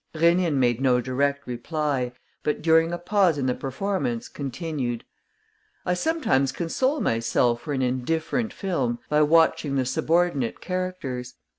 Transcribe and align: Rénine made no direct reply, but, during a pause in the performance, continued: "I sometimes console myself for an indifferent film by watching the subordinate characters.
Rénine 0.15 0.55
made 0.55 0.81
no 0.81 0.99
direct 0.99 1.45
reply, 1.45 2.11
but, 2.41 2.63
during 2.63 2.91
a 2.91 2.97
pause 2.97 3.37
in 3.37 3.45
the 3.45 3.53
performance, 3.53 4.29
continued: 4.29 5.03
"I 5.85 5.93
sometimes 5.93 6.51
console 6.51 6.99
myself 7.01 7.61
for 7.61 7.73
an 7.73 7.83
indifferent 7.83 8.51
film 8.51 8.97
by 9.09 9.21
watching 9.21 9.75
the 9.75 9.85
subordinate 9.85 10.59
characters. 10.59 11.35